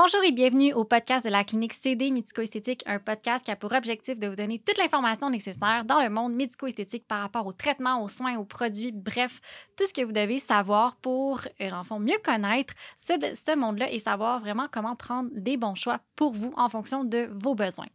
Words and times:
Bonjour 0.00 0.22
et 0.22 0.30
bienvenue 0.30 0.72
au 0.74 0.84
podcast 0.84 1.26
de 1.26 1.30
la 1.32 1.42
clinique 1.42 1.72
CD 1.72 2.12
Médico-Esthétique, 2.12 2.84
un 2.86 3.00
podcast 3.00 3.44
qui 3.44 3.50
a 3.50 3.56
pour 3.56 3.72
objectif 3.72 4.16
de 4.16 4.28
vous 4.28 4.36
donner 4.36 4.60
toute 4.60 4.78
l'information 4.78 5.28
nécessaire 5.28 5.84
dans 5.84 6.00
le 6.00 6.08
monde 6.08 6.34
médico-esthétique 6.34 7.04
par 7.08 7.20
rapport 7.20 7.48
aux 7.48 7.52
traitements, 7.52 8.00
aux 8.04 8.06
soins, 8.06 8.36
aux 8.36 8.44
produits, 8.44 8.92
bref, 8.92 9.40
tout 9.76 9.86
ce 9.86 9.92
que 9.92 10.02
vous 10.02 10.12
devez 10.12 10.38
savoir 10.38 10.94
pour, 11.02 11.40
euh, 11.60 11.98
mieux 11.98 12.18
connaître 12.22 12.74
ce, 12.96 13.14
ce 13.34 13.56
monde-là 13.56 13.90
et 13.90 13.98
savoir 13.98 14.38
vraiment 14.38 14.68
comment 14.70 14.94
prendre 14.94 15.30
des 15.32 15.56
bons 15.56 15.74
choix 15.74 15.98
pour 16.14 16.32
vous 16.32 16.52
en 16.56 16.68
fonction 16.68 17.02
de 17.02 17.28
vos 17.32 17.56
besoins. 17.56 17.88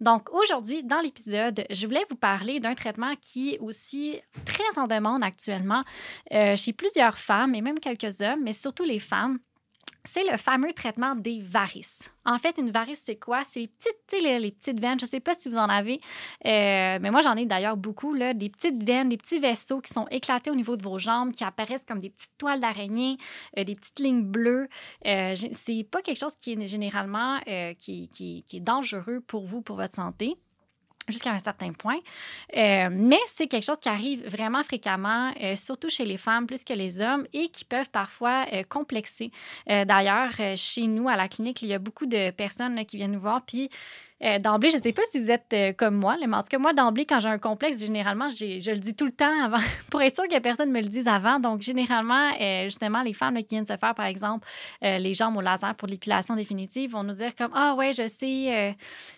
Donc 0.00 0.32
aujourd'hui, 0.32 0.82
dans 0.82 1.00
l'épisode, 1.00 1.66
je 1.68 1.86
voulais 1.86 2.06
vous 2.08 2.16
parler 2.16 2.58
d'un 2.58 2.74
traitement 2.74 3.16
qui 3.20 3.50
est 3.50 3.58
aussi 3.58 4.18
très 4.46 4.78
en 4.78 4.84
demande 4.84 5.22
actuellement 5.22 5.84
euh, 6.32 6.56
chez 6.56 6.72
plusieurs 6.72 7.18
femmes 7.18 7.54
et 7.54 7.60
même 7.60 7.80
quelques 7.80 8.22
hommes, 8.22 8.40
mais 8.42 8.54
surtout 8.54 8.84
les 8.84 8.98
femmes 8.98 9.40
c'est 10.04 10.30
le 10.30 10.36
fameux 10.36 10.72
traitement 10.72 11.14
des 11.14 11.40
varices. 11.40 12.10
En 12.26 12.38
fait, 12.38 12.58
une 12.58 12.70
varice, 12.70 13.02
c'est 13.04 13.16
quoi? 13.16 13.42
C'est 13.44 13.60
les 13.60 13.68
petites, 13.68 14.22
les, 14.22 14.38
les, 14.38 14.50
petites 14.50 14.80
veines. 14.80 14.98
Je 14.98 15.06
ne 15.06 15.10
sais 15.10 15.20
pas 15.20 15.34
si 15.34 15.48
vous 15.48 15.56
en 15.56 15.68
avez, 15.68 16.00
euh, 16.46 16.98
mais 17.00 17.10
moi, 17.10 17.22
j'en 17.22 17.36
ai 17.36 17.46
d'ailleurs 17.46 17.76
beaucoup, 17.76 18.14
là, 18.14 18.34
des 18.34 18.50
petites 18.50 18.82
veines, 18.82 19.08
des 19.08 19.16
petits 19.16 19.38
vaisseaux 19.38 19.80
qui 19.80 19.92
sont 19.92 20.06
éclatés 20.10 20.50
au 20.50 20.54
niveau 20.54 20.76
de 20.76 20.82
vos 20.82 20.98
jambes, 20.98 21.32
qui 21.32 21.44
apparaissent 21.44 21.84
comme 21.84 22.00
des 22.00 22.10
petites 22.10 22.36
toiles 22.38 22.60
d'araignée, 22.60 23.16
euh, 23.58 23.64
des 23.64 23.74
petites 23.74 23.98
lignes 23.98 24.24
bleues. 24.24 24.68
Euh, 25.06 25.34
c'est 25.52 25.86
pas 25.90 26.02
quelque 26.02 26.18
chose 26.18 26.34
qui 26.34 26.52
est 26.52 26.66
généralement 26.66 27.38
euh, 27.48 27.74
qui, 27.74 28.44
est 28.52 28.60
dangereux 28.60 29.20
pour 29.26 29.44
vous, 29.44 29.62
pour 29.62 29.76
votre 29.76 29.94
santé 29.94 30.36
jusqu'à 31.08 31.30
un 31.30 31.38
certain 31.38 31.72
point. 31.72 31.98
Euh, 32.56 32.88
mais 32.90 33.18
c'est 33.26 33.46
quelque 33.46 33.64
chose 33.64 33.78
qui 33.80 33.88
arrive 33.88 34.26
vraiment 34.26 34.62
fréquemment, 34.62 35.32
euh, 35.42 35.56
surtout 35.56 35.88
chez 35.88 36.04
les 36.04 36.16
femmes 36.16 36.46
plus 36.46 36.64
que 36.64 36.72
les 36.72 37.00
hommes, 37.00 37.26
et 37.32 37.48
qui 37.48 37.64
peuvent 37.64 37.90
parfois 37.90 38.46
euh, 38.52 38.62
complexer. 38.68 39.30
D'ailleurs, 39.66 40.32
chez 40.56 40.86
nous, 40.86 41.08
à 41.08 41.16
la 41.16 41.28
clinique, 41.28 41.62
il 41.62 41.68
y 41.68 41.74
a 41.74 41.78
beaucoup 41.78 42.06
de 42.06 42.30
personnes 42.30 42.84
qui 42.86 42.96
viennent 42.96 43.12
nous 43.12 43.20
voir, 43.20 43.42
puis 43.44 43.70
euh, 44.24 44.38
d'emblée, 44.38 44.70
je 44.70 44.76
ne 44.76 44.82
sais 44.82 44.92
pas 44.92 45.02
si 45.10 45.18
vous 45.18 45.30
êtes 45.30 45.52
euh, 45.52 45.72
comme 45.72 45.96
moi, 45.96 46.16
mais 46.18 46.36
en 46.36 46.42
tout 46.42 46.48
cas, 46.48 46.58
moi, 46.58 46.72
d'emblée, 46.72 47.04
quand 47.04 47.20
j'ai 47.20 47.28
un 47.28 47.38
complexe, 47.38 47.80
généralement, 47.80 48.28
je 48.28 48.70
le 48.70 48.78
dis 48.78 48.94
tout 48.94 49.04
le 49.04 49.12
temps 49.12 49.44
avant, 49.44 49.58
pour 49.90 50.02
être 50.02 50.14
sûr 50.14 50.28
que 50.28 50.38
personne 50.38 50.68
ne 50.68 50.74
me 50.74 50.80
le 50.80 50.88
dise 50.88 51.08
avant. 51.08 51.38
Donc, 51.38 51.60
généralement, 51.60 52.30
euh, 52.40 52.64
justement, 52.64 53.02
les 53.02 53.12
femmes 53.12 53.36
qui 53.36 53.54
viennent 53.54 53.66
se 53.66 53.76
faire, 53.76 53.94
par 53.94 54.06
exemple, 54.06 54.46
les 54.82 55.14
jambes 55.14 55.36
au 55.36 55.40
laser 55.40 55.74
pour 55.76 55.88
l'épilation 55.88 56.36
définitive 56.36 56.92
vont 56.92 57.02
nous 57.02 57.14
dire 57.14 57.34
comme 57.34 57.50
Ah, 57.54 57.74
ouais, 57.74 57.92
je 57.92 58.06
sais, 58.06 58.76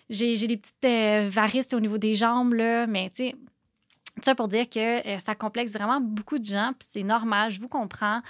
j'ai 0.09 0.47
des 0.47 0.57
petites 0.57 1.31
varices 1.31 1.73
au 1.73 1.79
niveau 1.79 1.97
des 1.97 2.15
jambes, 2.15 2.53
là, 2.53 2.87
mais 2.87 3.09
tu 3.09 3.27
sais, 3.27 3.35
ça 4.23 4.35
pour 4.35 4.47
dire 4.47 4.69
que 4.69 5.07
euh, 5.07 5.17
ça 5.19 5.33
complexe 5.33 5.73
vraiment 5.73 5.99
beaucoup 6.01 6.39
de 6.39 6.45
gens, 6.45 6.71
puis 6.77 6.87
c'est 6.89 7.03
normal, 7.03 7.51
je 7.51 7.59
vous 7.59 7.67
comprends. 7.67 8.21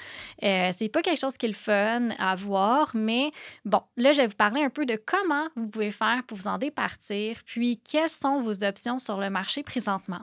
Euh, 0.44 0.70
c'est 0.74 0.90
pas 0.90 1.02
quelque 1.02 1.20
chose 1.20 1.38
qui 1.38 1.46
est 1.46 1.50
le 1.50 1.56
fun 1.56 2.10
à 2.18 2.36
voir, 2.36 2.92
mais 2.94 3.32
bon, 3.66 3.82
là, 3.96 4.12
je 4.12 4.22
vais 4.22 4.28
vous 4.28 4.36
parler 4.36 4.64
un 4.64 4.70
peu 4.70 4.86
de 4.86 5.00
comment 5.04 5.48
vous 5.56 5.68
pouvez 5.68 5.92
faire 5.92 6.24
pour 6.28 6.38
vous 6.38 6.48
en 6.48 6.58
départir, 6.58 7.38
puis 7.46 7.78
quelles 7.78 8.10
sont 8.10 8.42
vos 8.42 8.64
options 8.64 9.00
sur 9.00 9.18
le 9.18 9.30
marché 9.30 9.64
présentement. 9.64 10.22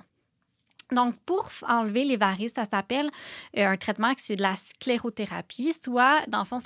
Donc, 0.92 1.16
pour 1.24 1.48
enlever 1.68 2.04
les 2.04 2.16
varices, 2.16 2.54
ça 2.54 2.64
s'appelle 2.64 3.10
euh, 3.56 3.66
un 3.66 3.76
traitement 3.76 4.14
qui 4.14 4.22
c'est 4.22 4.36
de 4.36 4.42
la 4.42 4.56
sclérothérapie. 4.56 5.72
Soit, 5.72 6.22
dans 6.28 6.40
le 6.40 6.44
fond, 6.44 6.58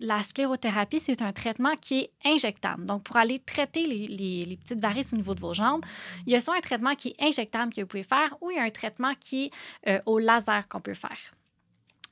la 0.00 0.22
sclérothérapie, 0.22 1.00
c'est 1.00 1.22
un 1.22 1.32
traitement 1.32 1.74
qui 1.80 2.00
est 2.00 2.10
injectable. 2.24 2.84
Donc, 2.84 3.02
pour 3.02 3.16
aller 3.16 3.38
traiter 3.38 3.84
les, 3.84 4.56
petites 4.56 4.80
varices 4.80 5.12
au 5.12 5.16
niveau 5.16 5.34
de 5.34 5.40
vos 5.40 5.54
jambes, 5.54 5.84
il 6.26 6.32
y 6.32 6.36
a 6.36 6.40
soit 6.40 6.56
un 6.56 6.60
traitement 6.60 6.94
qui 6.94 7.08
est 7.08 7.22
injectable 7.22 7.72
que 7.72 7.80
vous 7.82 7.86
pouvez 7.86 8.02
faire 8.02 8.36
ou 8.40 8.50
il 8.50 8.56
y 8.56 8.60
a 8.60 8.62
un 8.62 8.70
traitement 8.70 9.12
qui 9.20 9.46
est 9.46 9.50
euh, 9.88 10.00
au 10.06 10.18
laser 10.18 10.68
qu'on 10.68 10.80
peut 10.80 10.94
faire. 10.94 11.34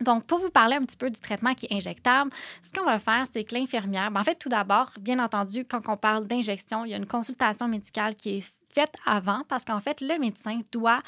Donc, 0.00 0.24
pour 0.24 0.38
vous 0.38 0.50
parler 0.50 0.76
un 0.76 0.84
petit 0.84 0.96
peu 0.96 1.08
du 1.08 1.20
traitement 1.20 1.54
qui 1.54 1.66
est 1.66 1.74
injectable, 1.74 2.30
ce 2.62 2.72
qu'on 2.72 2.84
va 2.84 2.98
faire, 2.98 3.24
c'est 3.32 3.44
que 3.44 3.54
l'infirmière, 3.54 4.10
ben 4.10 4.20
en 4.20 4.24
fait, 4.24 4.34
tout 4.34 4.48
d'abord, 4.48 4.90
bien 5.00 5.18
entendu, 5.22 5.64
quand 5.64 5.88
on 5.88 5.96
parle 5.96 6.26
d'injection, 6.26 6.84
il 6.84 6.90
y 6.90 6.94
a 6.94 6.96
une 6.96 7.06
consultation 7.06 7.68
médicale 7.68 8.14
qui 8.14 8.38
est 8.38 8.52
faite 8.74 8.94
avant 9.06 9.42
parce 9.48 9.64
qu'en 9.64 9.80
fait, 9.80 10.00
le 10.00 10.18
médecin 10.18 10.60
doit 10.72 11.02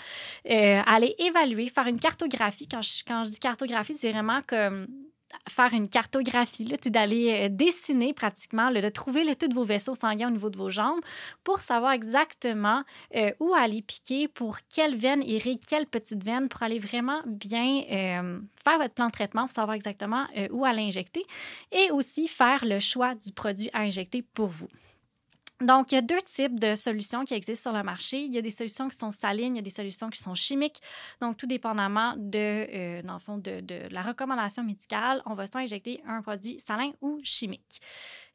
euh, 0.50 0.80
aller 0.86 1.14
évaluer, 1.18 1.68
faire 1.68 1.86
une 1.86 1.98
cartographie. 1.98 2.68
Quand 2.68 2.82
je, 2.82 3.30
dis 3.30 3.40
cartographie, 3.40 3.94
c'est 3.94 4.12
vraiment 4.12 4.40
comme 4.46 4.86
faire 5.48 5.72
une 5.72 5.88
cartographie, 5.88 6.64
d'aller 6.86 7.48
dessiner 7.48 8.12
pratiquement, 8.12 8.70
là, 8.70 8.80
de 8.80 8.88
trouver 8.88 9.24
le, 9.24 9.34
tous 9.34 9.52
vos 9.52 9.64
vaisseaux 9.64 9.94
sanguins 9.94 10.28
au 10.28 10.32
niveau 10.32 10.50
de 10.50 10.56
vos 10.56 10.70
jambes 10.70 11.00
pour 11.44 11.58
savoir 11.60 11.92
exactement 11.92 12.82
euh, 13.14 13.32
où 13.40 13.54
aller 13.54 13.82
piquer, 13.82 14.28
pour 14.28 14.58
quelle 14.72 14.96
veine 14.96 15.22
irait 15.22 15.58
quelle 15.68 15.86
petite 15.86 16.24
veine, 16.24 16.48
pour 16.48 16.62
aller 16.62 16.78
vraiment 16.78 17.20
bien 17.26 17.82
euh, 17.90 18.40
faire 18.62 18.78
votre 18.78 18.94
plan 18.94 19.06
de 19.06 19.12
traitement, 19.12 19.42
pour 19.42 19.50
savoir 19.50 19.74
exactement 19.74 20.26
euh, 20.36 20.48
où 20.50 20.64
aller 20.64 20.82
injecter 20.82 21.24
et 21.72 21.90
aussi 21.90 22.28
faire 22.28 22.64
le 22.64 22.80
choix 22.80 23.14
du 23.14 23.32
produit 23.32 23.70
à 23.72 23.80
injecter 23.80 24.22
pour 24.22 24.46
vous. 24.46 24.68
Donc, 25.62 25.90
il 25.90 25.94
y 25.94 25.98
a 25.98 26.02
deux 26.02 26.20
types 26.20 26.60
de 26.60 26.74
solutions 26.74 27.24
qui 27.24 27.32
existent 27.32 27.70
sur 27.70 27.78
le 27.78 27.82
marché. 27.82 28.20
Il 28.20 28.32
y 28.34 28.36
a 28.36 28.42
des 28.42 28.50
solutions 28.50 28.88
qui 28.88 28.96
sont 28.98 29.10
salines, 29.10 29.54
il 29.54 29.56
y 29.56 29.60
a 29.60 29.62
des 29.62 29.70
solutions 29.70 30.10
qui 30.10 30.20
sont 30.20 30.34
chimiques. 30.34 30.82
Donc, 31.20 31.38
tout 31.38 31.46
dépendamment 31.46 32.14
de, 32.18 32.38
euh, 32.38 33.02
dans 33.02 33.14
le 33.14 33.20
fond, 33.20 33.38
de, 33.38 33.62
la 33.90 34.02
recommandation 34.02 34.62
médicale, 34.62 35.22
on 35.24 35.32
va 35.32 35.46
soit 35.46 35.62
injecter 35.62 36.02
un 36.06 36.20
produit 36.20 36.60
salin 36.60 36.92
ou 37.00 37.20
chimique. 37.22 37.80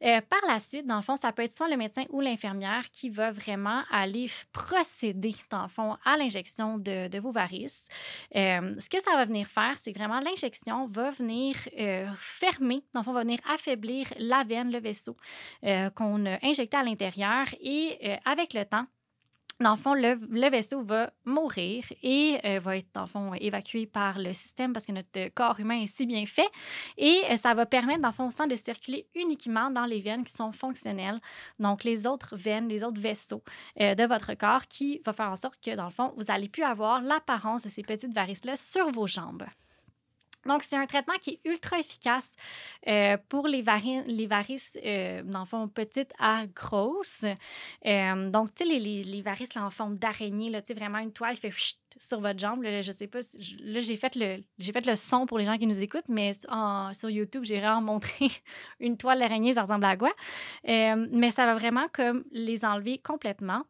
Euh, 0.04 0.22
par 0.22 0.40
la 0.48 0.60
suite, 0.60 0.86
dans 0.86 0.96
le 0.98 1.02
fond, 1.02 1.16
ça 1.16 1.32
peut 1.32 1.44
être 1.44 1.52
soit 1.52 1.70
le 1.70 1.78
médecin 1.78 2.06
ou 2.10 2.22
l'infirmière 2.22 2.90
qui 2.92 3.10
va 3.10 3.32
vraiment 3.32 3.84
aller 3.92 4.28
procéder, 4.52 5.36
dans 5.50 5.64
le 5.64 5.68
fond, 5.68 5.98
à 6.06 6.18
l'injection 6.18 6.78
de, 6.78 7.08
de, 7.08 7.20
vos 7.20 7.32
varices. 7.32 7.88
Euh, 8.36 8.76
ce 8.80 8.90
que 8.90 9.02
ça 9.02 9.12
va 9.12 9.26
venir 9.26 9.48
faire, 9.48 9.78
c'est 9.78 9.92
vraiment 9.92 10.20
l'injection 10.20 10.86
va 10.88 11.12
venir 11.12 11.56
euh, 11.80 12.08
fermer, 12.18 12.84
dans 12.94 13.02
le 13.02 13.04
fond, 13.04 13.14
va 13.14 13.22
venir 13.22 13.40
affaiblir 13.50 14.08
la 14.18 14.44
veine, 14.44 14.72
le 14.72 14.80
vaisseau 14.80 15.16
qu'on 15.96 16.26
a 16.26 16.38
injecté 16.44 16.78
à 16.78 16.84
l'intérieur 16.84 17.46
et 17.62 18.18
avec 18.26 18.54
le 18.54 18.66
temps, 18.66 18.86
dans 19.62 19.72
le 19.72 19.78
fond, 19.78 19.94
le, 19.94 20.50
vaisseau 20.50 20.82
va 20.84 21.12
mourir 21.26 21.84
et 22.04 22.40
euh, 22.46 22.60
va 22.60 22.78
être, 22.78 22.90
dans 22.94 23.02
le 23.02 23.08
fond, 23.08 23.34
évacué 23.36 23.86
par 23.86 24.20
le 24.20 24.34
système 24.34 24.74
parce 24.74 24.86
que 24.86 24.92
notre 24.92 25.30
corps 25.30 25.60
humain 25.60 25.82
est 25.82 25.88
si 25.88 26.06
bien 26.06 26.26
fait. 26.26 26.50
Et 26.98 27.22
euh, 27.30 27.38
ça 27.38 27.54
va 27.54 27.66
permettre, 27.66 28.02
dans 28.02 28.10
le 28.10 28.14
fond, 28.14 28.28
au 28.28 28.32
sang 28.32 28.48
de 28.48 28.56
circuler 28.56 29.08
uniquement 29.16 29.70
dans 29.70 29.86
les 29.86 30.00
veines 30.00 30.24
qui 30.24 30.34
sont 30.34 30.52
fonctionnelles. 30.52 31.20
Donc, 31.60 31.84
les 31.84 32.08
autres 32.08 32.36
veines, 32.36 32.68
les 32.68 32.84
autres 32.84 33.00
vaisseaux 33.02 33.44
euh, 33.80 33.96
de 33.96 34.04
votre 34.04 34.34
corps 34.34 34.68
qui 34.68 35.02
va 35.06 35.14
faire 35.14 35.30
en 35.30 35.36
sorte 35.36 35.64
que, 35.64 35.76
dans 35.76 35.86
le 35.86 35.92
fond, 35.92 36.14
vous 36.18 36.26
n'allez 36.26 36.50
plus 36.50 36.64
avoir 36.64 37.02
l'apparence 37.02 37.64
de 37.64 37.70
ces 37.70 37.84
petites 37.84 38.14
varices-là 38.14 38.56
sur 38.56 38.90
vos 38.92 39.08
jambes. 39.08 39.44
Donc, 40.46 40.64
c'est 40.64 40.78
un 40.78 40.86
traitement 40.86 41.16
qui 41.20 41.32
est 41.32 41.50
ultra 41.50 41.80
efficace 41.80 42.36
euh, 42.88 43.18
pour 43.30 43.48
les, 43.48 43.64
les 44.08 44.28
varices, 44.28 44.78
euh, 44.84 45.22
dans 45.24 45.42
le 45.42 45.46
fond, 45.46 45.68
petites 45.68 46.14
à 46.20 46.46
grosses. 46.48 47.26
Euh, 47.86 48.30
donc, 48.30 48.54
tu 48.56 48.66
sais, 48.66 48.80
les, 48.80 49.04
les, 49.04 49.22
varices 49.22 49.54
là, 49.54 49.66
en 49.66 49.70
forme 49.70 49.98
d'araignée, 49.98 50.52
tu 50.52 50.60
sais, 50.66 50.74
vraiment 50.74 51.00
une 51.00 51.14
toile 51.14 51.36
qui 51.36 51.42
fait 51.42 51.52
chut, 51.52 51.78
sur 51.98 52.22
votre 52.22 52.40
jambe. 52.40 52.64
Là, 52.64 52.82
je 52.82 52.92
sais 52.92 53.08
pas, 53.08 53.20
là, 53.64 53.80
j'ai 53.82 53.98
fait, 53.98 54.16
le, 54.16 54.38
fait 54.72 54.86
le 54.86 54.96
son 54.96 55.26
pour 55.26 55.38
les 55.38 55.46
gens 55.46 55.58
qui 55.58 55.68
nous 55.68 55.84
écoutent, 55.84 56.10
mais 56.10 56.32
sur 56.94 57.10
YouTube, 57.10 57.44
j'ai 57.44 57.60
vraiment 57.60 57.82
montré 57.82 58.30
une 58.80 58.98
toile 58.98 59.20
d'araignée, 59.20 59.54
ça 59.54 59.64
ressemble 59.64 59.86
à 59.86 59.98
quoi. 59.98 60.12
mais 60.64 61.32
ça 61.32 61.46
va 61.46 61.56
vraiment 61.56 61.88
comme 61.94 62.24
les 62.32 62.64
enlever 62.66 62.98
complètement. 62.98 63.64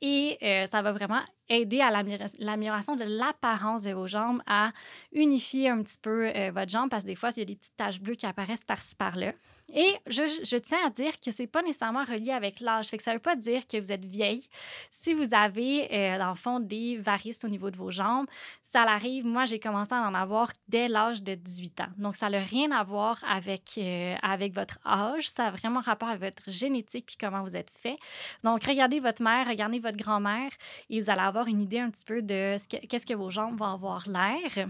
Et 0.00 0.36
euh, 0.42 0.66
ça 0.66 0.82
va 0.82 0.92
vraiment 0.92 1.20
aider 1.48 1.80
à 1.80 1.90
l'amélioration 1.90 2.96
de 2.96 3.04
l'apparence 3.04 3.84
de 3.84 3.92
vos 3.92 4.06
jambes, 4.06 4.42
à 4.46 4.72
unifier 5.12 5.68
un 5.68 5.82
petit 5.82 5.98
peu 5.98 6.28
euh, 6.28 6.50
votre 6.52 6.70
jambe, 6.70 6.90
parce 6.90 7.04
que 7.04 7.08
des 7.08 7.14
fois, 7.14 7.30
il 7.36 7.40
y 7.40 7.42
a 7.42 7.46
des 7.46 7.56
petites 7.56 7.76
taches 7.76 8.00
bleues 8.00 8.14
qui 8.14 8.26
apparaissent 8.26 8.64
par-ci 8.64 8.96
par-là. 8.96 9.32
Et 9.74 9.96
je, 10.06 10.56
tiens 10.58 10.78
à 10.86 10.90
dire 10.90 11.18
que 11.18 11.32
c'est 11.32 11.48
pas 11.48 11.60
nécessairement 11.60 12.04
relié 12.04 12.30
avec 12.30 12.60
l'âge. 12.60 12.86
Fait 12.86 12.98
que 12.98 13.02
ça 13.02 13.12
veut 13.12 13.18
pas 13.18 13.34
dire 13.34 13.66
que 13.66 13.76
vous 13.78 13.90
êtes 13.90 14.04
vieille. 14.04 14.46
Si 14.90 15.12
vous 15.12 15.34
avez, 15.34 15.92
euh, 15.92 16.18
dans 16.18 16.28
le 16.28 16.36
fond, 16.36 16.60
des 16.60 16.96
varices 16.98 17.44
au 17.44 17.48
niveau 17.48 17.70
de 17.72 17.76
vos 17.76 17.90
jambes, 17.90 18.26
ça 18.62 18.82
arrive. 18.82 19.26
Moi, 19.26 19.44
j'ai 19.44 19.58
commencé 19.58 19.92
à 19.92 20.02
en 20.02 20.14
avoir 20.14 20.52
dès 20.68 20.88
l'âge 20.88 21.22
de 21.22 21.34
18 21.34 21.80
ans. 21.80 21.88
Donc, 21.98 22.14
ça 22.14 22.30
n'a 22.30 22.38
rien 22.38 22.70
à 22.70 22.84
voir 22.84 23.18
avec, 23.28 23.72
euh, 23.78 24.14
avec 24.22 24.54
votre 24.54 24.78
âge. 24.86 25.28
Ça 25.28 25.46
a 25.46 25.50
vraiment 25.50 25.80
rapport 25.80 26.10
avec 26.10 26.22
votre 26.22 26.48
génétique 26.48 27.06
puis 27.06 27.16
comment 27.18 27.42
vous 27.42 27.56
êtes 27.56 27.70
fait. 27.70 27.98
Donc, 28.44 28.62
regardez 28.64 29.00
votre 29.00 29.22
mère, 29.22 29.48
regardez 29.48 29.80
votre 29.80 29.96
grand-mère 29.96 30.50
et 30.90 31.00
vous 31.00 31.10
allez 31.10 31.22
avoir 31.22 31.35
une 31.44 31.60
idée 31.60 31.80
un 31.80 31.90
petit 31.90 32.04
peu 32.04 32.22
de 32.22 32.56
qu'est-ce 32.68 33.06
que 33.06 33.14
vos 33.14 33.30
jambes 33.30 33.58
vont 33.58 33.66
avoir 33.66 34.08
l'air. 34.08 34.68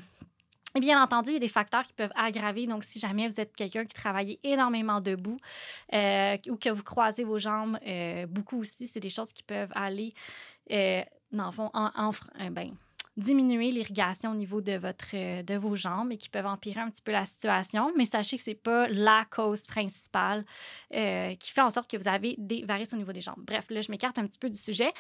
Et 0.77 0.81
bien 0.81 1.03
entendu, 1.03 1.31
il 1.31 1.35
y 1.35 1.37
a 1.37 1.41
des 1.41 1.49
facteurs 1.49 1.87
qui 1.87 1.95
peuvent 1.95 2.13
aggraver. 2.15 2.67
Donc, 2.67 2.85
si 2.85 2.99
jamais 2.99 3.27
vous 3.29 3.41
êtes 3.41 3.55
quelqu'un 3.57 3.87
qui 3.87 3.95
travaille 3.95 4.39
énormément 4.43 5.01
debout 5.01 5.39
euh, 5.95 6.37
ou 6.51 6.57
que 6.57 6.69
vous 6.69 6.83
croisez 6.83 7.25
vos 7.25 7.39
jambes 7.39 7.79
euh, 7.87 8.27
beaucoup 8.27 8.61
aussi, 8.61 8.87
c'est 8.87 9.01
des 9.01 9.09
choses 9.09 9.33
qui 9.33 9.43
peuvent 9.43 9.73
aller, 9.75 10.13
euh, 10.71 11.03
dans 11.33 11.47
le 11.47 11.53
fond, 11.53 11.71
en, 11.73 11.91
en 11.95 12.11
ben, 12.51 12.77
diminuer 13.17 13.71
l'irrigation 13.71 14.33
au 14.33 14.35
niveau 14.35 14.61
de, 14.61 14.73
votre, 14.73 15.43
de 15.43 15.57
vos 15.57 15.75
jambes 15.75 16.13
et 16.13 16.17
qui 16.17 16.29
peuvent 16.29 16.47
empirer 16.47 16.81
un 16.81 16.91
petit 16.91 17.03
peu 17.03 17.13
la 17.13 17.25
situation. 17.25 17.91
Mais 17.97 18.05
sachez 18.05 18.37
que 18.37 18.43
ce 18.43 18.51
n'est 18.51 18.57
pas 18.57 18.89
la 18.89 19.25
cause 19.31 19.67
principale 19.67 20.45
euh, 20.95 21.35
qui 21.37 21.53
fait 21.53 21.63
en 21.63 21.71
sorte 21.71 21.91
que 21.91 21.97
vous 21.97 22.09
avez 22.09 22.35
des 22.39 22.65
varices 22.65 22.93
au 22.93 22.97
niveau 22.97 23.13
des 23.13 23.21
jambes. 23.21 23.43
Bref, 23.47 23.67
là, 23.71 23.81
je 23.81 23.91
m'écarte 23.91 24.19
un 24.19 24.27
petit 24.27 24.39
peu 24.39 24.51
du 24.51 24.59
sujet. 24.59 24.93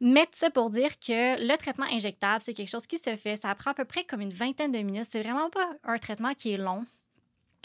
Mais 0.00 0.24
tout 0.26 0.32
ça 0.32 0.50
pour 0.50 0.70
dire 0.70 0.98
que 0.98 1.40
le 1.40 1.56
traitement 1.56 1.86
injectable, 1.90 2.42
c'est 2.42 2.54
quelque 2.54 2.70
chose 2.70 2.86
qui 2.86 2.98
se 2.98 3.16
fait. 3.16 3.36
Ça 3.36 3.54
prend 3.54 3.72
à 3.72 3.74
peu 3.74 3.84
près 3.84 4.04
comme 4.04 4.20
une 4.20 4.32
vingtaine 4.32 4.72
de 4.72 4.78
minutes. 4.78 5.06
C'est 5.08 5.22
vraiment 5.22 5.50
pas 5.50 5.70
un 5.84 5.96
traitement 5.96 6.34
qui 6.34 6.52
est 6.52 6.58
long. 6.58 6.84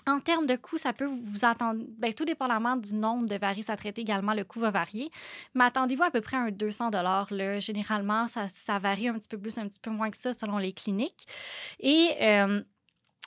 En 0.08 0.20
termes 0.20 0.46
de 0.46 0.56
coût, 0.56 0.78
ça 0.78 0.94
peut 0.94 1.06
vous 1.06 1.46
attendre, 1.46 1.82
bien, 1.98 2.12
tout 2.12 2.26
dépendamment 2.26 2.76
du 2.76 2.96
nombre 2.96 3.28
de 3.28 3.36
varices 3.36 3.70
à 3.70 3.78
traiter 3.78 4.02
également, 4.02 4.34
le 4.34 4.44
coût 4.44 4.60
va 4.60 4.72
varier. 4.72 5.12
Mais 5.54 5.66
attendez-vous 5.66 6.04
à 6.04 6.12
peu 6.12 6.22
près 6.22 6.38
un 6.38 6.52
200 6.52 6.90
là. 6.92 7.60
Généralement, 7.60 8.28
ça, 8.28 8.80
varie 8.80 9.08
un 9.08 9.14
petit 9.14 9.28
peu 9.28 9.38
plus, 9.38 9.58
un 9.58 9.68
petit 9.68 9.80
peu 9.80 9.90
moins 9.90 10.10
que 10.10 10.18
ça 10.18 10.34
selon 10.34 10.58
les 10.58 10.74
cliniques. 10.74 11.28
Et 11.80 12.12
euh, 12.22 12.62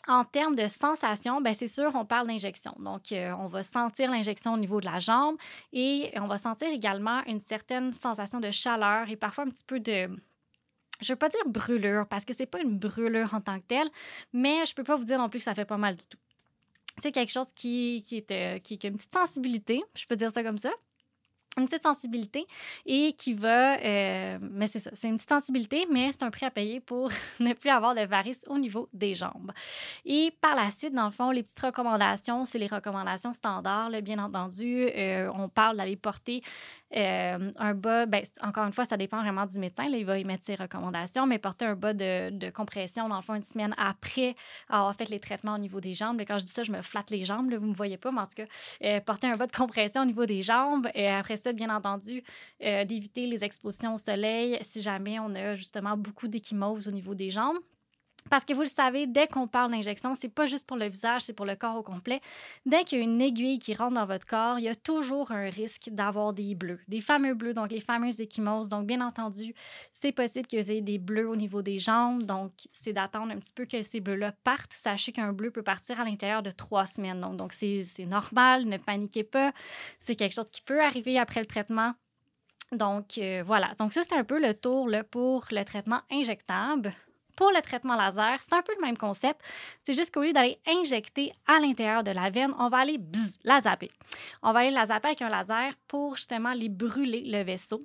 en 0.09 0.25
termes 0.25 0.57
de 0.57 0.67
sensation, 0.67 1.41
ben 1.41 1.55
c'est 1.55 1.69
sûr, 1.69 1.93
on 1.95 2.05
parle 2.05 2.27
d'injection. 2.27 2.75
Donc, 2.79 3.13
euh, 3.13 3.33
on 3.39 3.47
va 3.47 3.63
sentir 3.63 4.11
l'injection 4.11 4.55
au 4.55 4.59
niveau 4.59 4.81
de 4.81 4.87
la 4.87 4.99
jambe 4.99 5.37
et 5.73 6.11
on 6.17 6.27
va 6.27 6.39
sentir 6.39 6.69
également 6.69 7.23
une 7.27 7.39
certaine 7.39 7.93
sensation 7.93 8.41
de 8.41 8.51
chaleur 8.51 9.09
et 9.11 9.17
parfois 9.17 9.45
un 9.45 9.49
petit 9.49 9.65
peu 9.65 9.79
de, 9.79 10.09
je 11.01 11.13
ne 11.13 11.15
veux 11.15 11.17
pas 11.17 11.29
dire 11.29 11.47
brûlure 11.47 12.07
parce 12.09 12.25
que 12.25 12.33
c'est 12.33 12.47
pas 12.47 12.61
une 12.61 12.79
brûlure 12.79 13.35
en 13.35 13.41
tant 13.41 13.59
que 13.59 13.67
telle, 13.67 13.89
mais 14.33 14.65
je 14.67 14.75
peux 14.75 14.85
pas 14.85 14.97
vous 14.97 15.05
dire 15.05 15.19
non 15.19 15.29
plus 15.29 15.39
que 15.39 15.45
ça 15.45 15.55
fait 15.55 15.65
pas 15.65 15.79
mal 15.79 15.97
du 15.97 16.07
tout 16.07 16.19
c'est 16.99 17.13
quelque 17.13 17.33
chose 17.33 17.49
qui, 17.55 18.05
est, 18.11 18.31
euh, 18.31 18.59
une 18.85 18.97
petite 18.97 19.13
sensibilité, 19.13 19.83
je 19.95 20.07
peux 20.07 20.17
dire 20.17 20.31
ça 20.31 20.43
comme 20.43 20.59
ça 20.59 20.71
une 21.59 21.67
petite 21.67 21.83
sensibilité 21.83 22.47
et 22.87 23.13
qui 23.13 23.35
va, 23.35 23.77
euh, 23.79 24.39
mais 24.41 24.67
c'est 24.67 24.79
ça, 24.79 24.91
c'est 24.95 25.09
une 25.09 25.17
petite 25.17 25.29
sensibilité, 25.29 25.87
mais 25.91 26.11
c'est 26.13 26.23
un 26.23 26.31
prix 26.31 26.47
à 26.47 26.51
payer 26.51 26.81
pour 26.81 27.11
ne 27.41 27.53
plus 27.53 27.71
avoir 27.71 27.95
de 27.95 28.01
varices 28.01 28.45
au 28.49 28.59
niveau 28.59 28.89
des 28.93 29.13
jambes. 29.13 29.53
Et 30.05 30.33
par 30.41 30.55
la 30.55 30.71
suite, 30.71 30.95
dans 30.95 31.05
le 31.05 31.11
fond, 31.11 31.31
les 31.31 31.43
petites 31.43 31.61
recommandations, 31.61 32.45
c'est 32.45 32.59
les 32.59 32.67
recommandations 32.67 33.33
standards, 33.33 33.91
bien 34.03 34.19
entendu. 34.19 34.89
Euh, 34.97 35.31
on 35.35 35.49
parle 35.49 35.77
d'aller 35.77 35.97
porter 35.97 36.43
euh, 36.97 37.51
un 37.57 37.75
bas, 37.75 38.07
ben, 38.07 38.23
encore 38.43 38.67
une 38.67 38.73
fois, 38.73 38.85
ça 38.85 38.97
dépend 38.97 39.21
vraiment 39.23 39.47
du 39.47 39.59
médecin, 39.59 39.89
là, 39.89 39.97
il 39.97 40.07
va 40.07 40.19
émettre 40.19 40.45
ses 40.45 40.55
recommandations, 40.55 41.27
mais 41.27 41.39
porter 41.39 41.67
un 41.67 41.77
bas 41.77 41.93
de, 41.93 42.31
de, 42.31 42.51
compression, 42.51 43.09
dans 43.09 43.17
le 43.17 43.23
fond, 43.23 43.35
une 43.35 43.43
semaine 43.43 43.75
après 43.79 44.35
avoir 44.69 44.95
fait 44.95 45.09
les 45.09 45.21
traitements 45.21 45.55
au 45.55 45.59
niveau 45.59 45.81
des 45.81 45.95
jambes. 45.95 46.21
quand 46.27 46.39
je 46.39 46.45
dis 46.45 46.53
ça, 46.53 46.63
je 46.63 46.73
me 46.73 46.83
flatte 46.83 47.11
les 47.11 47.25
jambes, 47.25 47.51
là, 47.51 47.59
vous 47.59 47.67
ne 47.67 47.71
me 47.71 47.77
voyez 47.77 47.97
pas, 47.97 48.11
mais 48.11 48.21
en 48.21 48.27
tout 48.27 48.43
cas, 48.43 49.01
porter 49.01 49.27
un 49.27 49.37
bas 49.37 49.47
de 49.47 49.53
compression 49.53 50.03
au 50.03 50.07
niveau 50.07 50.27
des 50.27 50.43
jambes, 50.43 50.89
et 50.95 51.09
après 51.09 51.37
bien 51.53 51.75
entendu, 51.75 52.23
euh, 52.63 52.85
d'éviter 52.85 53.27
les 53.27 53.45
expositions 53.45 53.95
au 53.95 53.99
soleil 53.99 54.59
si 54.61 54.83
jamais 54.83 55.19
on 55.19 55.35
a 55.35 55.55
justement 55.55 55.97
beaucoup 55.97 56.29
d'échymose 56.29 56.87
au 56.87 56.93
niveau 56.93 57.15
des 57.15 57.31
jambes. 57.31 57.59
Parce 58.31 58.45
que 58.45 58.55
vous 58.55 58.63
le 58.63 58.67
savez, 58.67 59.07
dès 59.07 59.27
qu'on 59.27 59.47
parle 59.47 59.71
d'injection, 59.73 60.15
c'est 60.15 60.29
pas 60.29 60.47
juste 60.47 60.67
pour 60.67 60.77
le 60.77 60.87
visage, 60.87 61.23
c'est 61.23 61.33
pour 61.33 61.47
le 61.47 61.55
corps 61.55 61.77
au 61.77 61.83
complet. 61.83 62.21
Dès 62.65 62.85
qu'il 62.85 62.99
y 62.99 63.01
a 63.03 63.05
une 63.05 63.21
aiguille 63.21 63.59
qui 63.59 63.75
rentre 63.75 63.95
dans 63.95 64.05
votre 64.05 64.27
corps, 64.27 64.59
il 64.59 64.65
y 64.65 64.69
a 64.69 64.75
toujours 64.75 65.33
un 65.33 65.51
risque 65.51 65.91
d'avoir 65.91 66.33
des 66.33 66.55
bleus, 66.55 66.81
des 66.89 67.01
fameux 67.01 67.35
bleus, 67.35 67.53
donc 67.53 67.71
les 67.71 67.81
fameuses 67.81 68.21
échymoses. 68.21 68.69
Donc, 68.69 68.87
bien 68.87 69.01
entendu, 69.01 69.55
c'est 69.93 70.13
possible 70.13 70.47
que 70.47 70.57
vous 70.57 70.71
ayez 70.71 70.81
des 70.81 70.99
bleus 70.99 71.29
au 71.29 71.37
niveau 71.37 71.63
des 71.63 71.79
jambes. 71.79 72.23
Donc, 72.23 72.53
c'est 72.73 72.93
d'attendre 72.93 73.33
un 73.33 73.39
petit 73.39 73.53
peu 73.53 73.67
que 73.67 73.83
ces 73.83 74.01
bleus-là 74.01 74.33
partent. 74.45 74.73
Sachez 74.73 75.13
qu'un 75.13 75.33
bleu 75.33 75.51
peut 75.51 75.63
partir 75.63 76.01
à 76.01 76.05
l'intérieur 76.05 76.43
de 76.43 76.51
trois 76.51 76.87
semaines. 76.87 77.21
Donc, 77.21 77.37
donc 77.37 77.53
c'est 77.53 78.07
normal, 78.07 78.67
ne 78.67 78.77
paniquez 78.77 79.25
pas. 79.25 79.53
C'est 79.99 80.15
quelque 80.15 80.35
chose 80.35 80.51
qui 80.51 80.63
peut 80.63 80.81
arriver 80.81 81.19
après 81.19 81.41
le 81.41 81.47
traitement. 81.47 81.95
Donc, 82.71 83.19
euh, 83.19 83.43
voilà. 83.45 83.73
Donc, 83.79 83.93
ça, 83.93 84.03
c'est 84.09 84.17
un 84.17 84.25
peu 84.25 84.41
le 84.41 84.55
tour 84.55 84.89
là, 84.89 85.05
pour 85.05 85.47
le 85.51 85.65
traitement 85.65 86.01
injectable. 86.11 86.95
Pour 87.43 87.51
le 87.51 87.61
traitement 87.61 87.97
laser, 87.97 88.39
c'est 88.39 88.55
un 88.55 88.63
peu 88.63 88.73
le 88.73 88.87
même 88.87 88.97
concept. 88.97 89.41
C'est 89.85 89.95
juste 89.95 90.15
qu'au 90.15 90.23
lieu 90.23 90.33
d'aller 90.33 90.61
injecter 90.65 91.33
à 91.49 91.59
l'intérieur 91.59 92.05
de 92.05 92.13
la 92.13 92.31
veine, 92.31 92.55
on 92.57 92.69
va 92.69 92.77
aller 92.77 92.99
bzz, 92.99 93.41
la 93.43 93.61
zapper. 93.61 93.91
On 94.45 94.53
va 94.53 94.61
aller 94.61 94.71
la 94.71 94.87
zapper 94.87 95.09
avec 95.09 95.23
un 95.23 95.29
laser 95.29 95.73
pour 95.89 96.15
justement 96.15 96.51
aller 96.51 96.69
brûler 96.69 97.25
le 97.27 97.43
vaisseau. 97.43 97.85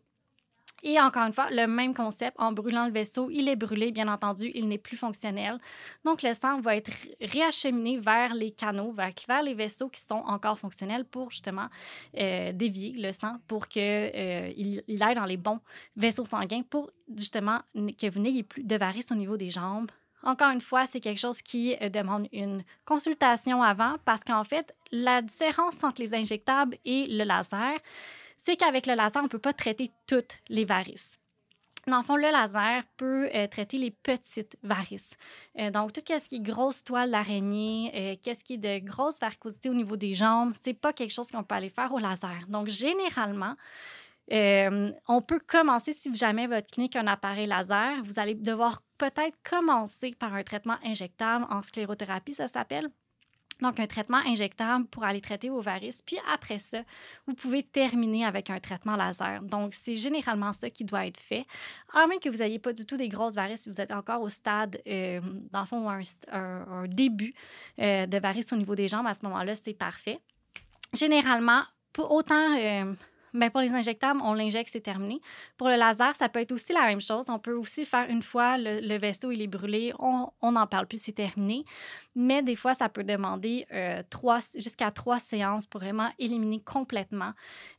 Et 0.84 1.00
encore 1.00 1.24
une 1.24 1.34
fois, 1.34 1.50
le 1.50 1.66
même 1.66 1.94
concept, 1.94 2.36
en 2.40 2.52
brûlant 2.52 2.86
le 2.86 2.92
vaisseau, 2.92 3.30
il 3.32 3.50
est 3.50 3.56
brûlé, 3.56 3.92
bien 3.92 4.08
entendu, 4.08 4.52
il 4.54 4.68
n'est 4.68 4.78
plus 4.78 4.98
fonctionnel. 4.98 5.58
Donc, 6.06 6.22
le 6.22 6.34
sang 6.34 6.62
va 6.62 6.76
être 6.76 6.92
réacheminé 7.20 7.98
vers 7.98 8.34
les 8.34 8.52
canaux, 8.52 8.92
vers, 8.92 9.42
les 9.44 9.54
vaisseaux 9.54 9.90
qui 9.90 10.02
sont 10.02 10.24
encore 10.26 10.60
fonctionnels 10.60 11.06
pour 11.06 11.32
justement 11.32 11.68
euh, 12.18 12.52
dévier 12.52 12.94
le 12.94 13.12
sang 13.12 13.38
pour 13.48 13.68
qu'il 13.68 13.82
euh, 13.82 14.52
il 14.56 15.04
aille 15.04 15.16
dans 15.16 15.26
les 15.26 15.38
bons 15.38 15.60
vaisseaux 15.96 16.26
sanguins 16.26 16.62
pour 16.62 16.92
justement 17.16 17.60
que 17.74 18.10
vous 18.10 18.20
n'ayez 18.20 18.44
plus 18.44 18.64
de 18.64 18.76
varices 18.76 19.12
au 19.12 19.16
niveau 19.16 19.38
des 19.38 19.50
jambes, 19.50 19.90
encore 20.24 20.50
une 20.50 20.62
fois, 20.62 20.86
c'est 20.86 21.00
quelque 21.00 21.20
chose 21.20 21.42
qui 21.42 21.76
euh, 21.82 21.90
demande 21.90 22.28
une 22.34 22.64
consultation 22.86 23.62
avant 23.62 23.96
parce 24.04 24.24
qu'en 24.24 24.44
fait, 24.44 24.76
la 24.92 25.22
différence 25.22 25.84
entre 25.84 26.02
les 26.02 26.16
injectables 26.16 26.78
et 26.86 27.06
le 27.08 27.24
laser, 27.24 27.78
c'est 28.38 28.56
qu'avec 28.56 28.86
le 28.88 28.94
laser, 28.94 29.22
on 29.22 29.26
ne 29.26 29.30
peut 29.30 29.40
pas 29.40 29.54
traiter 29.54 29.90
toutes 30.08 30.38
les 30.48 30.64
varices. 30.64 31.20
Dans 31.88 32.00
le 32.00 32.04
fond, 32.04 32.18
le 32.18 32.30
laser 32.30 32.84
peut 32.98 33.30
euh, 33.34 33.48
traiter 33.48 33.78
les 33.78 33.92
petites 33.92 34.58
varices. 34.62 35.16
Euh, 35.58 35.72
donc, 35.72 35.94
tout 35.94 36.02
ce 36.06 36.28
qui 36.28 36.36
est 36.36 36.40
grosse 36.40 36.84
toile 36.84 37.12
d'araignée, 37.12 37.92
euh, 37.96 38.16
qu'est-ce 38.22 38.44
qui 38.44 38.56
est 38.56 38.58
de 38.58 38.86
grosse 38.86 39.20
varicosité 39.22 39.70
au 39.70 39.74
niveau 39.74 39.96
des 39.96 40.14
jambes, 40.14 40.52
c'est 40.62 40.74
pas 40.74 40.92
quelque 40.92 41.14
chose 41.14 41.32
qu'on 41.32 41.44
peut 41.44 41.56
aller 41.56 41.70
faire 41.70 41.94
au 41.94 42.00
laser. 42.00 42.46
Donc, 42.50 42.68
généralement, 42.68 43.56
on 44.30 45.22
peut 45.22 45.40
commencer, 45.40 45.94
si 45.94 46.14
jamais 46.14 46.48
votre 46.48 46.68
clinique 46.68 46.98
a 46.98 47.00
un 47.00 47.08
appareil 47.08 47.48
laser, 47.48 48.04
vous 48.04 48.20
allez 48.20 48.36
devoir 48.36 48.82
peut-être 48.98 49.38
commencer 49.50 50.14
par 50.20 50.34
un 50.34 50.44
traitement 50.44 50.76
injectable 50.84 51.46
en 51.50 51.62
sclérothérapie, 51.62 52.34
ça 52.34 52.50
s'appelle. 52.50 52.90
Donc, 53.62 53.80
un 53.80 53.88
traitement 53.88 54.20
injectable 54.26 54.86
pour 54.86 55.04
aller 55.04 55.22
traiter 55.22 55.50
vos 55.50 55.62
varices. 55.62 56.02
Puis 56.02 56.18
après 56.34 56.60
ça, 56.60 56.80
vous 57.26 57.34
pouvez 57.34 57.64
terminer 57.64 58.26
avec 58.26 58.50
un 58.50 58.60
traitement 58.60 58.96
laser. 58.96 59.42
Donc, 59.42 59.74
c'est 59.74 59.94
généralement 59.94 60.54
ça 60.54 60.70
qui 60.70 60.84
doit 60.86 61.06
être 61.06 61.20
fait. 61.20 61.46
À 61.94 62.06
moins 62.08 62.18
que 62.20 62.30
vous 62.30 62.38
n'ayez 62.38 62.60
pas 62.60 62.74
du 62.74 62.86
tout 62.86 62.98
des 62.98 63.10
grosses 63.10 63.36
varices, 63.36 63.64
si 63.64 63.70
vous 63.70 63.82
êtes 63.82 63.92
encore 63.92 64.22
au 64.22 64.30
stade, 64.30 64.82
euh, 64.88 65.22
dans 65.52 65.62
le 65.62 65.66
fond, 65.66 65.90
un, 65.90 66.02
un, 66.32 66.88
début 66.88 67.34
euh, 67.80 68.06
de 68.06 68.18
varices 68.18 68.52
au 68.54 68.56
niveau 68.56 68.76
des 68.76 68.88
jambes, 68.88 69.08
à 69.08 69.14
ce 69.14 69.26
moment-là, 69.26 69.56
c'est 69.56 69.74
parfait. 69.74 70.20
Généralement, 70.94 71.64
autant... 71.98 72.58
Euh, 72.60 72.94
Bien, 73.38 73.52
pour 73.52 73.62
les 73.62 73.74
injectables, 73.74 74.20
on 74.24 74.34
l'injecte, 74.34 74.70
c'est 74.72 74.82
terminé. 74.82 75.22
Pour 75.58 75.68
le 75.68 75.76
laser, 75.76 76.16
ça 76.16 76.28
peut 76.28 76.40
être 76.40 76.52
aussi 76.52 76.74
la 76.74 76.88
même 76.88 77.02
chose. 77.02 77.30
On 77.30 77.38
peut 77.38 77.54
aussi 77.54 77.86
faire 77.86 78.10
une 78.10 78.24
fois 78.24 78.58
le, 78.58 78.98
vaisseau 78.98 79.32
il 79.32 79.44
est 79.44 79.48
brûlé, 79.48 79.94
on 80.00 80.52
n'en 80.52 80.66
parle 80.66 80.88
plus, 80.88 81.00
c'est 81.00 81.12
terminé. 81.12 81.64
Mais 82.16 82.42
des 82.42 82.56
fois, 82.56 82.74
ça 82.74 82.90
peut 82.90 83.04
demander 83.04 83.68
euh, 83.72 84.02
jusqu'à 84.56 84.90
trois 84.90 85.20
séances 85.20 85.68
pour 85.68 85.82
vraiment 85.82 86.10
éliminer 86.18 86.60
complètement 86.62 87.34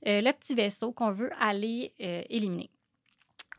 euh, 0.07 0.21
le 0.21 0.33
petit 0.33 0.55
vaisseau 0.55 0.93
qu'on 0.93 1.11
veut 1.11 1.31
aller 1.41 1.93
euh, 2.01 2.23
éliminer. 2.31 2.71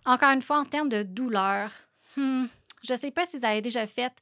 Encore 0.06 0.32
une 0.32 0.42
fois, 0.42 0.60
en 0.60 0.66
termes 0.66 0.88
de 0.88 1.04
douleur, 1.04 1.72
hmm, 2.16 2.46
je 2.84 2.94
ne 2.94 2.98
sais 2.98 3.12
pas 3.12 3.26
si 3.26 3.38
vous 3.38 3.46
avez 3.46 3.62
déjà 3.62 3.86
fait 3.88 4.14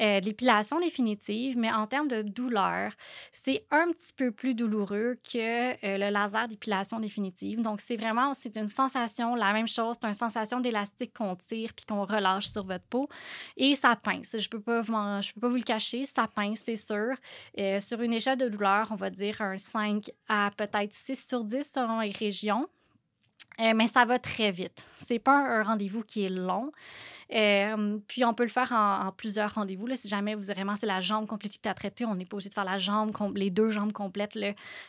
euh, 0.00 0.20
l'épilation 0.20 0.80
définitive, 0.80 1.58
mais 1.58 1.72
en 1.72 1.86
termes 1.86 2.08
de 2.08 2.22
douleur, 2.22 2.92
c'est 3.32 3.64
un 3.70 3.90
petit 3.90 4.12
peu 4.16 4.30
plus 4.30 4.54
douloureux 4.54 5.18
que 5.22 5.72
euh, 5.72 5.98
le 5.98 6.10
laser 6.10 6.48
d'épilation 6.48 7.00
définitive. 7.00 7.60
Donc, 7.60 7.80
c'est 7.80 7.96
vraiment, 7.96 8.34
c'est 8.34 8.56
une 8.56 8.68
sensation, 8.68 9.34
la 9.34 9.52
même 9.52 9.68
chose, 9.68 9.96
c'est 10.00 10.06
une 10.06 10.14
sensation 10.14 10.60
d'élastique 10.60 11.12
qu'on 11.14 11.36
tire 11.36 11.72
puis 11.74 11.84
qu'on 11.86 12.04
relâche 12.04 12.46
sur 12.46 12.64
votre 12.64 12.84
peau. 12.84 13.08
Et 13.56 13.74
ça 13.74 13.96
pince. 13.96 14.32
Je 14.32 14.46
ne 14.46 14.48
peux, 14.48 14.60
pas 14.60 14.80
vous, 14.80 14.92
peux 15.34 15.40
pas 15.40 15.48
vous 15.48 15.56
le 15.56 15.62
cacher, 15.62 16.04
ça 16.04 16.26
pince, 16.34 16.60
c'est 16.64 16.76
sûr. 16.76 17.14
Euh, 17.58 17.80
sur 17.80 18.00
une 18.00 18.12
échelle 18.12 18.38
de 18.38 18.48
douleur, 18.48 18.88
on 18.90 18.96
va 18.96 19.10
dire 19.10 19.40
un 19.40 19.56
5 19.56 20.10
à 20.28 20.50
peut-être 20.56 20.92
6 20.92 21.28
sur 21.28 21.44
10 21.44 21.70
selon 21.70 22.00
les 22.00 22.10
régions. 22.10 22.68
Mais 23.58 23.86
ça 23.86 24.04
va 24.04 24.18
très 24.18 24.52
vite. 24.52 24.86
C'est 24.94 25.18
pas 25.18 25.36
un 25.36 25.62
rendez-vous 25.62 26.02
qui 26.02 26.24
est 26.24 26.30
long. 26.30 26.70
Euh, 27.34 27.98
puis 28.06 28.24
on 28.24 28.34
peut 28.34 28.44
le 28.44 28.50
faire 28.50 28.72
en, 28.72 29.10
plusieurs 29.12 29.54
rendez-vous. 29.54 29.88
Si 29.96 30.08
jamais 30.08 30.34
vous 30.34 30.44
vraiment 30.44 30.76
c'est 30.76 30.86
la 30.86 31.00
jambe 31.00 31.26
complète 31.26 31.54
à 31.66 31.74
traiter, 31.74 32.04
on 32.04 32.14
n'est 32.14 32.24
pas 32.24 32.36
obligé 32.36 32.48
de 32.48 32.54
faire 32.54 32.64
la 32.64 32.78
jambe, 32.78 33.12
les 33.34 33.50
deux 33.50 33.70
jambes 33.70 33.92
complètes 33.92 34.38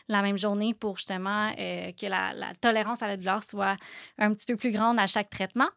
la 0.08 0.22
même 0.22 0.38
journée 0.38 0.74
pour 0.74 0.98
justement 0.98 1.52
euh, 1.58 1.92
que 1.92 2.06
la, 2.06 2.32
la 2.32 2.54
tolérance 2.54 3.02
à 3.02 3.08
la 3.08 3.16
douleur 3.16 3.42
soit 3.42 3.76
un 4.18 4.32
petit 4.32 4.46
peu 4.46 4.56
plus 4.56 4.70
grande 4.70 4.98
à 4.98 5.06
chaque 5.06 5.30
traitement 5.30 5.68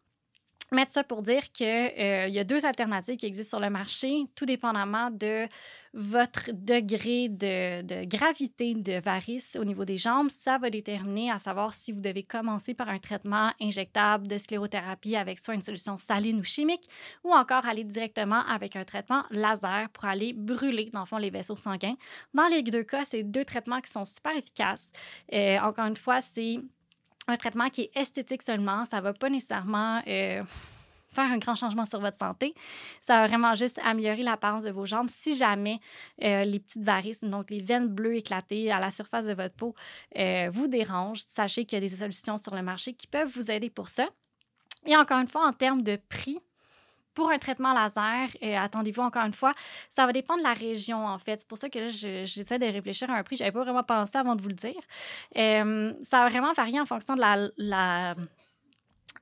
mettre 0.72 0.92
ça 0.92 1.04
pour 1.04 1.22
dire 1.22 1.52
qu'il 1.52 1.68
euh, 1.68 2.28
y 2.28 2.40
a 2.40 2.44
deux 2.44 2.66
alternatives 2.66 3.18
qui 3.18 3.26
existent 3.26 3.58
sur 3.58 3.66
le 3.66 3.70
marché, 3.70 4.24
tout 4.36 4.46
dépendamment 4.46 5.12
de 5.12 5.48
votre 5.94 6.52
degré 6.54 7.28
de, 7.28 8.06
gravité 8.06 8.74
de 8.74 9.02
varice 9.02 9.58
au 9.60 9.66
niveau 9.66 9.84
des 9.84 9.98
jambes. 9.98 10.30
Ça 10.30 10.58
va 10.58 10.70
déterminer 10.70 11.30
à 11.30 11.38
savoir 11.38 11.74
si 11.74 11.92
vous 11.92 12.00
devez 12.00 12.24
commencer 12.24 12.74
par 12.74 12.88
un 12.88 13.00
traitement 13.00 13.52
injectable 13.62 14.28
de 14.28 14.38
sclérothérapie 14.38 15.18
avec 15.18 15.40
soit 15.40 15.56
une 15.56 15.62
solution 15.62 15.98
saline 15.98 16.40
ou 16.40 16.44
chimique, 16.44 16.88
ou 17.26 17.34
encore 17.34 17.66
aller 17.66 17.84
directement 17.84 18.42
avec 18.48 18.78
un 18.78 18.86
traitement 18.86 19.24
laser 19.30 19.90
pour 19.90 20.06
aller 20.06 20.32
brûler, 20.32 20.90
dans 20.94 21.02
le 21.02 21.06
fond, 21.06 21.18
les 21.18 21.30
vaisseaux 21.30 21.58
sanguins. 21.58 21.96
Dans 22.34 22.48
les 22.48 22.64
deux 22.64 22.84
cas, 22.84 23.04
c'est 23.04 23.24
deux 23.24 23.44
traitements 23.44 23.82
qui 23.82 23.92
sont 23.92 24.06
super 24.06 24.36
efficaces. 24.38 24.92
Euh, 25.34 25.60
encore 25.60 25.88
une 25.88 25.98
fois, 25.98 26.22
c'est 26.22 26.60
un 27.32 27.38
traitement 27.38 27.70
qui 27.70 27.82
est 27.82 27.92
esthétique 27.96 28.42
seulement. 28.42 28.86
Ça 28.86 28.98
ne 28.98 29.02
va 29.02 29.14
pas 29.14 29.30
nécessairement 29.30 30.02
euh, 30.08 30.44
faire 31.12 31.32
un 31.32 31.38
grand 31.38 31.56
changement 31.56 31.86
sur 31.86 32.00
votre 32.00 32.18
santé. 32.18 32.54
Ça 33.02 33.22
va 33.22 33.28
vraiment 33.28 33.54
juste 33.54 33.80
améliorer 33.84 34.24
l'apparence 34.24 34.64
de 34.64 34.72
vos 34.72 34.86
jambes. 34.86 35.10
Si 35.10 35.36
jamais 35.36 35.80
euh, 36.24 36.44
les 36.44 36.60
petites 36.60 36.84
varices, 36.84 37.24
donc 37.24 37.50
les 37.50 37.62
veines 37.62 37.88
bleues 37.88 38.16
éclatées 38.16 38.72
à 38.72 38.80
la 38.80 38.92
surface 38.92 39.26
de 39.26 39.34
votre 39.34 39.56
peau, 39.56 39.76
euh, 40.18 40.50
vous 40.52 40.68
dérangent, 40.68 41.24
sachez 41.28 41.66
qu'il 41.66 41.78
y 41.82 41.86
a 41.86 41.88
des 41.88 41.96
solutions 41.96 42.38
sur 42.38 42.56
le 42.56 42.62
marché 42.62 42.94
qui 42.94 43.08
peuvent 43.08 43.32
vous 43.34 43.52
aider 43.52 43.70
pour 43.70 43.90
ça. 43.90 44.08
Et 44.86 44.96
encore 44.96 45.20
une 45.20 45.28
fois, 45.28 45.46
en 45.46 45.54
termes 45.54 45.84
de 45.84 45.98
prix, 46.10 46.40
pour 47.14 47.32
un 47.32 47.38
traitement 47.38 47.74
laser, 47.74 48.30
euh, 48.44 48.58
attendez-vous 48.58 49.02
encore 49.02 49.26
une 49.26 49.34
fois, 49.34 49.54
ça 49.90 50.06
va 50.06 50.14
dépendre 50.14 50.40
de 50.40 50.48
la 50.48 50.54
région, 50.54 51.06
en 51.06 51.18
fait. 51.18 51.40
C'est 51.40 51.48
pour 51.48 51.58
ça 51.58 51.70
que 51.70 51.88
j'essaie 51.90 52.60
de 52.60 52.66
réfléchir 52.66 53.10
à 53.10 53.16
un 53.16 53.24
prix. 53.24 53.38
Je 53.38 53.44
n'avais 53.44 53.54
pas 53.54 53.64
vraiment 53.64 53.84
pensé 53.84 54.18
avant 54.18 54.36
de 54.36 54.42
vous 54.42 54.50
le 54.50 54.56
dire. 54.56 54.82
Ça 56.04 56.24
va 56.24 56.30
vraiment 56.30 56.54
varier 56.54 56.80
en 56.80 56.86
fonction 56.86 57.16
de 57.16 57.22
la, 57.22 57.50
la 57.58 58.16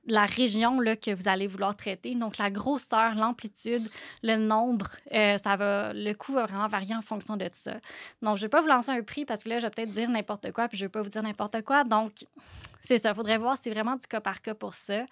la 0.06 0.26
région 0.26 0.80
là, 0.80 0.96
que 0.96 1.14
vous 1.14 1.28
allez 1.28 1.46
vouloir 1.46 1.76
traiter. 1.76 2.14
Donc, 2.14 2.38
la 2.38 2.50
grosseur, 2.50 3.14
l'amplitude, 3.14 3.88
le 4.22 4.36
nombre, 4.36 4.90
euh, 5.12 5.36
ça 5.36 5.56
va, 5.56 5.92
le 5.92 6.12
coût 6.14 6.32
va 6.32 6.46
vraiment 6.46 6.68
varier 6.68 6.94
en 6.94 7.02
fonction 7.02 7.36
de 7.36 7.48
ça. 7.52 7.74
Donc, 8.22 8.36
je 8.36 8.42
ne 8.42 8.46
vais 8.46 8.48
pas 8.48 8.60
vous 8.60 8.68
lancer 8.68 8.90
un 8.90 9.02
prix 9.02 9.24
parce 9.24 9.44
que 9.44 9.50
là, 9.50 9.58
je 9.58 9.66
vais 9.66 9.70
peut-être 9.70 9.90
dire 9.90 10.08
n'importe 10.08 10.52
quoi, 10.52 10.68
puis 10.68 10.78
je 10.78 10.84
ne 10.84 10.88
vais 10.88 10.92
pas 10.92 11.02
vous 11.02 11.08
dire 11.08 11.22
n'importe 11.22 11.62
quoi. 11.62 11.84
Donc, 11.84 12.12
c'est 12.82 12.98
ça. 12.98 13.10
Il 13.10 13.14
faudrait 13.14 13.38
voir, 13.38 13.56
c'est 13.58 13.70
vraiment 13.70 13.96
du 13.96 14.06
cas 14.06 14.20
par 14.20 14.40
cas 14.40 14.54
pour 14.54 14.74
ça. 14.74 15.04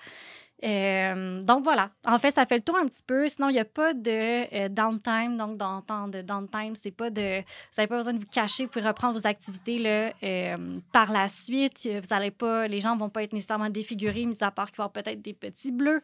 Euh, 0.65 1.43
donc 1.43 1.63
voilà, 1.63 1.91
en 2.07 2.19
fait, 2.19 2.33
ça 2.33 2.45
fait 2.47 2.57
le 2.57 2.63
tour 2.63 2.77
un 2.77 2.87
petit 2.87 3.03
peu. 3.07 3.29
Sinon, 3.29 3.49
il 3.49 3.53
n'y 3.53 3.61
a 3.61 3.65
pas 3.65 3.95
de 3.95 4.55
euh, 4.55 4.69
downtime. 4.69 5.37
Donc, 5.37 5.57
dans 5.57 5.81
temps 5.83 6.09
de 6.09 6.23
downtime, 6.23 6.75
c'est 6.75 6.91
pas 6.91 7.11
de. 7.11 7.39
Vous 7.41 7.77
n'avez 7.77 7.87
pas 7.87 7.97
besoin 7.97 8.13
de 8.15 8.19
vous 8.19 8.27
cacher 8.27 8.67
pour 8.67 8.83
reprendre 8.83 9.15
vos 9.15 9.27
activités 9.27 9.79
là, 9.79 10.13
euh, 10.23 10.79
par 10.93 11.13
la 11.13 11.29
suite. 11.29 11.89
Vous 12.03 12.13
allez 12.13 12.31
pas, 12.31 12.67
les 12.67 12.81
gens 12.81 12.95
ne 12.95 13.01
vont 13.01 13.11
pas 13.11 13.23
être 13.23 13.33
nécessairement 13.33 13.71
défigurés, 13.71 14.27
mis 14.27 14.43
à 14.43 14.51
part 14.51 14.67
qu'il 14.67 14.79
va 14.79 14.85
y 14.85 14.87
avoir 14.87 14.93
peut-être 14.93 15.23
des 15.23 15.35
petits 15.35 15.73
bleus. 15.73 16.03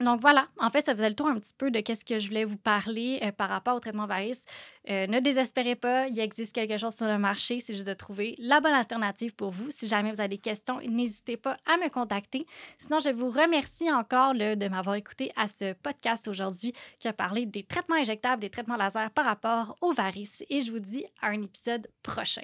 Donc 0.00 0.20
voilà, 0.20 0.46
en 0.58 0.70
fait, 0.70 0.82
ça 0.82 0.94
faisait 0.94 1.08
le 1.08 1.14
tour 1.16 1.26
un 1.26 1.34
petit 1.34 1.54
peu 1.56 1.72
de 1.72 1.80
qu'est-ce 1.80 2.04
que 2.04 2.20
je 2.20 2.28
voulais 2.28 2.44
vous 2.44 2.56
parler 2.56 3.18
euh, 3.22 3.32
par 3.32 3.48
rapport 3.48 3.74
au 3.74 3.80
traitement 3.80 4.06
Varis. 4.06 4.44
Euh, 4.88 5.08
ne 5.08 5.18
désespérez 5.18 5.74
pas, 5.74 6.06
il 6.06 6.18
existe 6.20 6.54
quelque 6.54 6.78
chose 6.78 6.94
sur 6.94 7.06
le 7.08 7.18
marché, 7.18 7.58
c'est 7.58 7.74
juste 7.74 7.86
de 7.86 7.94
trouver 7.94 8.36
la 8.38 8.60
bonne 8.60 8.74
alternative 8.74 9.34
pour 9.34 9.50
vous. 9.50 9.70
Si 9.70 9.88
jamais 9.88 10.12
vous 10.12 10.20
avez 10.20 10.28
des 10.28 10.38
questions, 10.38 10.80
n'hésitez 10.88 11.36
pas 11.36 11.56
à 11.66 11.76
me 11.78 11.88
contacter. 11.88 12.46
Sinon, 12.78 13.00
je 13.00 13.10
vous 13.10 13.30
remercie 13.30 13.90
encore 13.90 14.34
de 14.34 14.68
m'avoir 14.68 14.94
écouté 14.94 15.32
à 15.36 15.48
ce 15.48 15.72
podcast 15.72 16.28
aujourd'hui 16.28 16.72
qui 17.00 17.08
a 17.08 17.12
parlé 17.12 17.44
des 17.44 17.64
traitements 17.64 17.96
injectables, 17.96 18.40
des 18.40 18.50
traitements 18.50 18.76
laser 18.76 19.10
par 19.10 19.24
rapport 19.24 19.76
aux 19.80 19.92
varices 19.92 20.44
et 20.48 20.60
je 20.60 20.70
vous 20.70 20.80
dis 20.80 21.04
à 21.22 21.28
un 21.28 21.42
épisode 21.42 21.88
prochain. 22.02 22.42